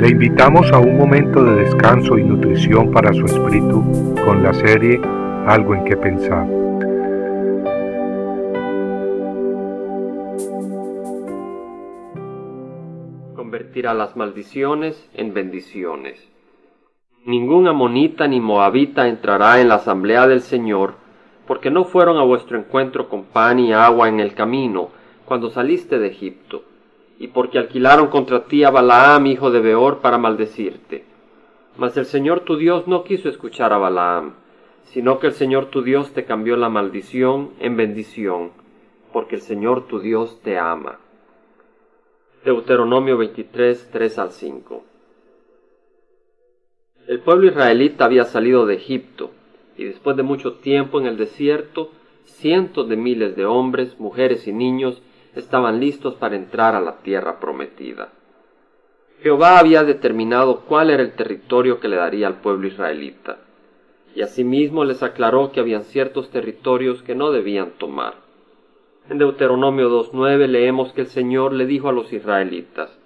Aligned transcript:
Le 0.00 0.08
invitamos 0.08 0.72
a 0.72 0.78
un 0.78 0.96
momento 0.96 1.44
de 1.44 1.56
descanso 1.56 2.16
y 2.16 2.24
nutrición 2.24 2.90
para 2.90 3.12
su 3.12 3.26
espíritu 3.26 3.84
con 4.24 4.42
la 4.42 4.54
serie 4.54 4.98
Algo 5.46 5.74
en 5.74 5.84
que 5.84 5.94
pensar. 5.94 6.46
Convertirá 13.36 13.92
las 13.92 14.16
maldiciones 14.16 15.06
en 15.12 15.34
bendiciones. 15.34 16.26
Ningún 17.26 17.68
amonita 17.68 18.26
ni 18.26 18.40
moabita 18.40 19.06
entrará 19.06 19.60
en 19.60 19.68
la 19.68 19.74
asamblea 19.74 20.26
del 20.26 20.40
Señor, 20.40 20.94
porque 21.46 21.70
no 21.70 21.84
fueron 21.84 22.16
a 22.16 22.22
vuestro 22.22 22.56
encuentro 22.56 23.10
con 23.10 23.24
pan 23.24 23.58
y 23.58 23.74
agua 23.74 24.08
en 24.08 24.18
el 24.18 24.32
camino, 24.32 24.88
cuando 25.26 25.50
saliste 25.50 25.98
de 25.98 26.08
Egipto, 26.08 26.69
y 27.20 27.28
porque 27.28 27.58
alquilaron 27.58 28.08
contra 28.08 28.46
ti 28.46 28.64
a 28.64 28.70
Balaam, 28.70 29.26
hijo 29.26 29.50
de 29.50 29.60
Beor, 29.60 29.98
para 29.98 30.16
maldecirte. 30.16 31.04
Mas 31.76 31.94
el 31.98 32.06
Señor 32.06 32.40
tu 32.40 32.56
Dios 32.56 32.88
no 32.88 33.04
quiso 33.04 33.28
escuchar 33.28 33.74
a 33.74 33.78
Balaam, 33.78 34.32
sino 34.84 35.18
que 35.18 35.26
el 35.26 35.34
Señor 35.34 35.66
tu 35.66 35.82
Dios 35.82 36.14
te 36.14 36.24
cambió 36.24 36.56
la 36.56 36.70
maldición 36.70 37.50
en 37.60 37.76
bendición, 37.76 38.52
porque 39.12 39.34
el 39.34 39.42
Señor 39.42 39.86
tu 39.86 40.00
Dios 40.00 40.40
te 40.42 40.58
ama. 40.58 40.98
Deuteronomio 42.42 43.18
23, 43.18 43.90
3 43.92 44.18
al 44.18 44.30
5. 44.30 44.84
El 47.06 47.20
pueblo 47.20 47.48
israelita 47.48 48.06
había 48.06 48.24
salido 48.24 48.64
de 48.64 48.76
Egipto, 48.76 49.30
y 49.76 49.84
después 49.84 50.16
de 50.16 50.22
mucho 50.22 50.54
tiempo 50.54 50.98
en 50.98 51.06
el 51.06 51.18
desierto, 51.18 51.90
cientos 52.24 52.88
de 52.88 52.96
miles 52.96 53.36
de 53.36 53.44
hombres, 53.44 54.00
mujeres 54.00 54.48
y 54.48 54.54
niños 54.54 55.02
estaban 55.34 55.80
listos 55.80 56.14
para 56.14 56.36
entrar 56.36 56.74
a 56.74 56.80
la 56.80 56.98
tierra 56.98 57.38
prometida. 57.40 58.08
Jehová 59.22 59.58
había 59.58 59.84
determinado 59.84 60.60
cuál 60.60 60.90
era 60.90 61.02
el 61.02 61.12
territorio 61.12 61.78
que 61.78 61.88
le 61.88 61.96
daría 61.96 62.26
al 62.26 62.40
pueblo 62.40 62.66
israelita, 62.66 63.38
y 64.14 64.22
asimismo 64.22 64.84
les 64.84 65.02
aclaró 65.02 65.52
que 65.52 65.60
habían 65.60 65.84
ciertos 65.84 66.30
territorios 66.30 67.02
que 67.02 67.14
no 67.14 67.30
debían 67.30 67.72
tomar. 67.72 68.14
En 69.08 69.18
Deuteronomio 69.18 69.90
2.9 69.90 70.46
leemos 70.46 70.92
que 70.92 71.02
el 71.02 71.08
Señor 71.08 71.52
le 71.52 71.66
dijo 71.66 71.88
a 71.88 71.92
los 71.92 72.12
israelitas, 72.12 72.98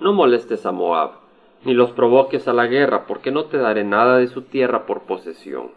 No 0.00 0.12
molestes 0.12 0.66
a 0.66 0.72
Moab, 0.72 1.12
ni 1.64 1.72
los 1.72 1.92
provoques 1.92 2.46
a 2.48 2.52
la 2.52 2.66
guerra, 2.66 3.06
porque 3.06 3.30
no 3.30 3.46
te 3.46 3.58
daré 3.58 3.82
nada 3.84 4.18
de 4.18 4.28
su 4.28 4.42
tierra 4.42 4.86
por 4.86 5.02
posesión. 5.02 5.70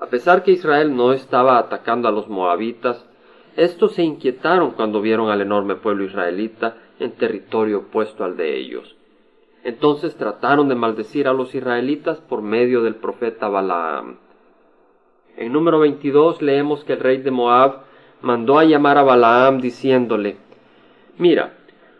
A 0.00 0.06
pesar 0.06 0.42
que 0.44 0.52
Israel 0.52 0.94
no 0.94 1.12
estaba 1.12 1.58
atacando 1.58 2.08
a 2.08 2.12
los 2.12 2.28
moabitas, 2.28 3.04
estos 3.58 3.94
se 3.94 4.04
inquietaron 4.04 4.70
cuando 4.70 5.00
vieron 5.00 5.30
al 5.30 5.40
enorme 5.40 5.74
pueblo 5.74 6.04
israelita 6.04 6.76
en 7.00 7.10
territorio 7.10 7.78
opuesto 7.78 8.22
al 8.22 8.36
de 8.36 8.56
ellos. 8.56 8.94
Entonces 9.64 10.14
trataron 10.14 10.68
de 10.68 10.76
maldecir 10.76 11.26
a 11.26 11.32
los 11.32 11.56
israelitas 11.56 12.20
por 12.20 12.40
medio 12.40 12.84
del 12.84 12.94
profeta 12.94 13.48
Balaam. 13.48 14.18
En 15.36 15.52
número 15.52 15.80
22 15.80 16.40
leemos 16.40 16.84
que 16.84 16.92
el 16.92 17.00
rey 17.00 17.16
de 17.16 17.32
Moab 17.32 17.80
mandó 18.22 18.60
a 18.60 18.64
llamar 18.64 18.96
a 18.96 19.02
Balaam 19.02 19.60
diciéndole, 19.60 20.36
Mira, 21.18 21.54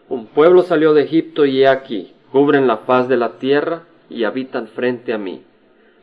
un 0.08 0.26
pueblo 0.26 0.62
salió 0.62 0.94
de 0.94 1.02
Egipto 1.02 1.44
y 1.44 1.62
he 1.62 1.66
aquí, 1.66 2.14
cubren 2.30 2.68
la 2.68 2.76
faz 2.76 3.08
de 3.08 3.16
la 3.16 3.38
tierra 3.38 3.82
y 4.08 4.22
habitan 4.22 4.68
frente 4.68 5.12
a 5.12 5.18
mí. 5.18 5.42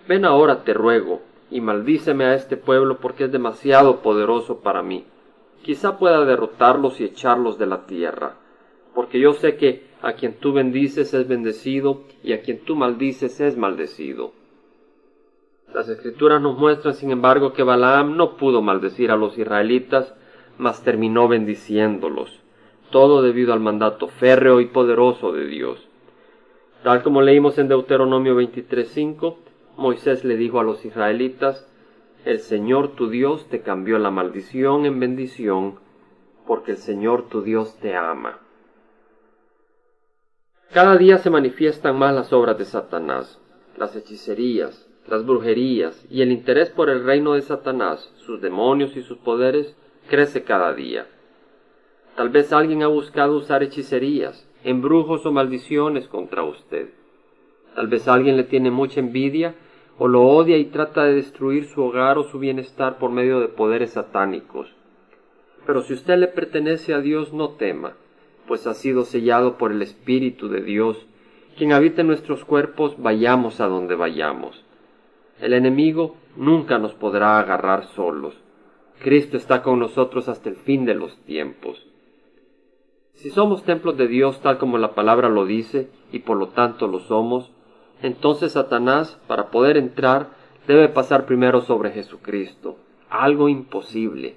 Ven 0.06 0.26
ahora, 0.26 0.66
te 0.66 0.74
ruego, 0.74 1.22
y 1.50 1.62
maldíceme 1.62 2.26
a 2.26 2.34
este 2.34 2.58
pueblo 2.58 2.98
porque 2.98 3.24
es 3.24 3.32
demasiado 3.32 4.02
poderoso 4.02 4.60
para 4.60 4.84
mí. 4.84 5.06
Quizá 5.66 5.98
pueda 5.98 6.26
derrotarlos 6.26 7.02
y 7.02 7.06
echarlos 7.06 7.58
de 7.58 7.66
la 7.66 7.88
tierra, 7.88 8.36
porque 8.94 9.20
yo 9.20 9.34
sé 9.34 9.58
que 9.58 9.88
a 10.04 10.14
quien 10.14 10.36
tú 10.36 10.54
bendices 10.54 11.12
es 11.16 11.28
bendecido 11.28 12.04
y 12.24 12.34
a 12.34 12.44
quien 12.44 12.60
tú 12.60 12.76
maldices 12.76 13.42
es 13.42 13.58
maldecido. 13.58 14.32
Las 15.74 15.90
escrituras 15.90 16.40
nos 16.40 16.56
muestran, 16.56 16.94
sin 16.94 17.10
embargo, 17.10 17.52
que 17.54 17.64
Balaam 17.64 18.16
no 18.16 18.38
pudo 18.38 18.62
maldecir 18.62 19.10
a 19.10 19.16
los 19.16 19.40
israelitas, 19.40 20.14
mas 20.60 20.84
terminó 20.84 21.28
bendiciéndolos, 21.28 22.44
todo 22.92 23.24
debido 23.24 23.52
al 23.52 23.60
mandato 23.60 24.08
férreo 24.08 24.62
y 24.62 24.68
poderoso 24.68 25.32
de 25.32 25.48
Dios. 25.48 25.88
Tal 26.84 27.02
como 27.02 27.24
leímos 27.24 27.58
en 27.58 27.70
Deuteronomio 27.70 28.36
23:5, 28.36 29.38
Moisés 29.78 30.24
le 30.26 30.38
dijo 30.38 30.60
a 30.60 30.64
los 30.64 30.86
israelitas, 30.86 31.68
El 32.26 32.40
Señor 32.40 32.96
tu 32.96 33.08
Dios 33.08 33.48
te 33.50 33.62
cambió 33.62 34.00
la 34.00 34.10
maldición 34.10 34.88
en 34.88 35.00
bendición, 35.00 35.76
porque 36.48 36.72
el 36.72 36.78
Señor 36.78 37.30
tu 37.30 37.44
Dios 37.44 37.78
te 37.80 37.96
ama. 37.96 38.40
Cada 40.74 40.98
día 40.98 41.20
se 41.20 41.30
manifiestan 41.30 42.00
más 42.00 42.16
las 42.16 42.34
obras 42.34 42.58
de 42.58 42.66
Satanás, 42.66 43.40
las 43.78 43.96
hechicerías, 43.96 44.90
las 45.06 45.24
brujerías 45.24 46.04
y 46.10 46.24
el 46.24 46.32
interés 46.32 46.72
por 46.72 46.90
el 46.90 47.04
reino 47.04 47.34
de 47.34 47.44
Satanás, 47.44 48.12
sus 48.18 48.42
demonios 48.42 48.98
y 48.98 49.04
sus 49.04 49.20
poderes, 49.20 49.76
crece 50.10 50.44
cada 50.44 50.74
día. 50.74 51.06
Tal 52.16 52.30
vez 52.30 52.52
alguien 52.52 52.82
ha 52.82 52.88
buscado 52.88 53.38
usar 53.38 53.62
hechicerías, 53.62 54.50
embrujos 54.64 55.28
o 55.28 55.32
maldiciones 55.32 56.08
contra 56.08 56.44
usted. 56.44 56.90
Tal 57.76 57.86
vez 57.86 58.08
alguien 58.08 58.36
le 58.36 58.46
tiene 58.46 58.72
mucha 58.72 59.00
envidia 59.00 59.54
o 59.98 60.08
lo 60.08 60.24
odia 60.24 60.58
y 60.58 60.66
trata 60.66 61.04
de 61.04 61.16
destruir 61.16 61.66
su 61.66 61.84
hogar 61.84 62.18
o 62.18 62.24
su 62.24 62.40
bienestar 62.40 62.98
por 62.98 63.12
medio 63.12 63.40
de 63.40 63.48
poderes 63.48 63.92
satánicos. 63.92 64.74
Pero 65.66 65.82
si 65.82 65.94
usted 65.94 66.18
le 66.18 66.28
pertenece 66.28 66.94
a 66.94 67.00
Dios, 67.00 67.34
no 67.34 67.52
tema, 67.52 67.94
pues 68.48 68.68
ha 68.68 68.74
sido 68.74 69.04
sellado 69.06 69.58
por 69.58 69.72
el 69.72 69.82
Espíritu 69.82 70.50
de 70.50 70.62
Dios, 70.62 71.08
quien 71.58 71.72
habita 71.72 72.02
en 72.02 72.08
nuestros 72.08 72.44
cuerpos, 72.44 72.96
vayamos 72.98 73.62
a 73.62 73.68
donde 73.68 73.96
vayamos. 73.96 74.64
El 75.40 75.54
enemigo 75.54 76.16
nunca 76.36 76.78
nos 76.78 76.94
podrá 76.94 77.40
agarrar 77.40 77.86
solos. 77.88 78.36
Cristo 79.00 79.38
está 79.38 79.64
con 79.64 79.80
nosotros 79.80 80.28
hasta 80.28 80.50
el 80.50 80.56
fin 80.56 80.86
de 80.86 80.96
los 80.96 81.18
tiempos. 81.24 81.86
Si 83.14 83.30
somos 83.30 83.64
templos 83.64 83.98
de 83.98 84.08
Dios 84.08 84.42
tal 84.42 84.58
como 84.58 84.78
la 84.78 84.94
palabra 84.94 85.30
lo 85.30 85.46
dice, 85.46 85.90
y 86.12 86.20
por 86.20 86.38
lo 86.38 86.50
tanto 86.50 86.88
lo 86.88 87.00
somos, 87.00 87.52
entonces 88.02 88.54
Satanás, 88.54 89.20
para 89.28 89.50
poder 89.52 89.78
entrar, 89.78 90.30
debe 90.68 90.90
pasar 90.90 91.26
primero 91.26 91.62
sobre 91.62 91.92
Jesucristo, 91.92 92.78
algo 93.10 93.50
imposible. 93.50 94.36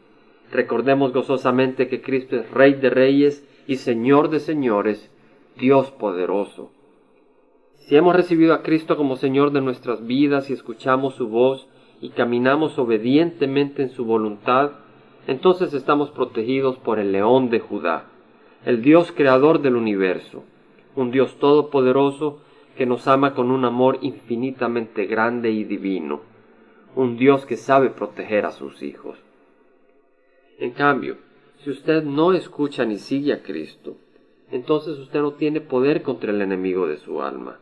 Recordemos 0.51 1.13
gozosamente 1.13 1.89
que 1.89 2.01
Cristo 2.01 2.37
es 2.37 2.51
Rey 2.51 2.75
de 2.75 2.91
Reyes 2.91 3.47
y 3.67 3.77
Señor 3.77 4.31
de 4.31 4.41
Señores, 4.41 5.11
Dios 5.57 5.91
poderoso. 5.91 6.71
Si 7.77 7.97
hemos 7.97 8.15
recibido 8.15 8.55
a 8.55 8.63
Cristo 8.63 8.97
como 8.97 9.17
Señor 9.17 9.53
de 9.53 9.61
nuestras 9.61 10.07
vidas 10.07 10.51
y 10.51 10.53
escuchamos 10.53 11.15
su 11.15 11.29
voz 11.29 11.69
y 12.01 12.11
caminamos 12.11 12.79
obedientemente 12.79 13.83
en 13.83 13.91
su 13.91 14.05
voluntad, 14.05 14.73
entonces 15.27 15.75
estamos 15.75 16.11
protegidos 16.11 16.77
por 16.79 16.99
el 16.99 17.13
león 17.13 17.51
de 17.51 17.61
Judá 17.61 18.07
el 18.65 18.83
Dios 18.83 19.13
creador 19.13 19.61
del 19.63 19.77
universo, 19.77 20.45
un 20.97 21.11
Dios 21.11 21.39
todopoderoso 21.39 22.41
que 22.79 22.87
nos 22.87 23.09
ama 23.09 23.35
con 23.35 23.51
un 23.51 23.65
amor 23.65 23.99
infinitamente 24.03 25.07
grande 25.07 25.51
y 25.51 25.65
divino, 25.65 26.21
un 26.95 27.17
Dios 27.17 27.45
que 27.45 27.57
sabe 27.57 27.91
proteger 27.91 28.47
a 28.47 28.53
sus 28.53 28.85
hijos. 28.85 29.19
En 30.61 30.71
cambio, 30.71 31.17
si 31.59 31.71
usted 31.71 32.05
no 32.05 32.33
escucha 32.33 32.85
ni 32.85 32.99
sigue 32.99 33.33
a 33.33 33.43
Cristo, 33.43 33.97
entonces 34.53 34.97
usted 34.97 35.21
no 35.21 35.33
tiene 35.33 35.61
poder 35.61 36.03
contra 36.03 36.31
el 36.31 36.41
enemigo 36.41 36.87
de 36.87 36.99
su 36.99 37.21
alma. 37.21 37.59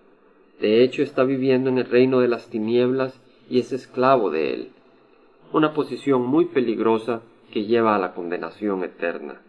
De 0.60 0.82
hecho, 0.82 1.02
está 1.02 1.24
viviendo 1.24 1.70
en 1.70 1.78
el 1.78 1.86
reino 1.86 2.20
de 2.20 2.28
las 2.28 2.50
tinieblas 2.50 3.18
y 3.48 3.58
es 3.58 3.72
esclavo 3.72 4.28
de 4.30 4.52
él, 4.52 4.68
una 5.50 5.72
posición 5.72 6.26
muy 6.26 6.44
peligrosa 6.44 7.22
que 7.54 7.64
lleva 7.64 7.96
a 7.96 7.98
la 7.98 8.12
condenación 8.12 8.84
eterna. 8.84 9.40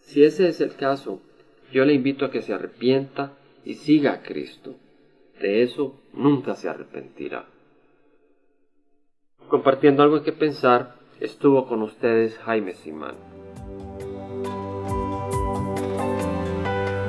Si 0.00 0.24
ese 0.24 0.46
es 0.46 0.60
el 0.60 0.76
caso, 0.76 1.22
yo 1.72 1.86
le 1.86 1.94
invito 1.94 2.26
a 2.26 2.30
que 2.30 2.42
se 2.42 2.52
arrepienta 2.52 3.32
y 3.64 3.74
siga 3.74 4.12
a 4.12 4.22
Cristo. 4.22 4.74
De 5.40 5.62
eso 5.62 6.00
nunca 6.12 6.54
se 6.54 6.68
arrepentirá. 6.68 7.46
Compartiendo 9.48 10.02
algo 10.02 10.18
en 10.18 10.24
que 10.24 10.32
pensar, 10.32 10.96
estuvo 11.20 11.66
con 11.66 11.82
ustedes 11.82 12.38
Jaime 12.38 12.72
Simán. 12.74 13.14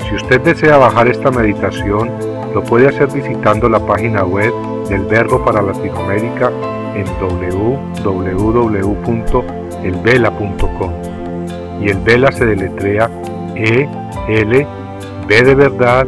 Si 0.07 0.15
usted 0.15 0.41
desea 0.41 0.77
bajar 0.77 1.07
esta 1.07 1.31
meditación, 1.31 2.11
lo 2.53 2.63
puede 2.63 2.87
hacer 2.87 3.07
visitando 3.11 3.67
la 3.67 3.85
página 3.85 4.23
web 4.23 4.53
del 4.87 5.05
Verbo 5.05 5.43
para 5.43 5.61
Latinoamérica 5.61 6.51
en 6.95 7.05
www.elvela.com 7.19 8.25
y 11.81 11.89
el 11.89 11.97
Vela 11.99 12.31
se 12.31 12.45
deletrea 12.45 13.09
E 13.55 13.89
L 14.29 14.67
B 15.27 15.43
de 15.43 15.55
verdad 15.55 16.07